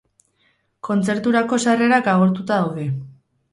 Kontzerturako 0.89 1.61
sarrerak 1.67 2.11
agortuta 2.17 2.61
daude. 2.65 2.91